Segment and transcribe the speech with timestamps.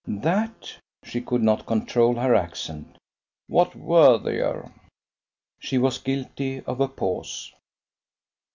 [0.07, 2.97] "That?" she could not control her accent.
[3.45, 4.71] "What worthier?"
[5.59, 7.53] She was guilty of a pause.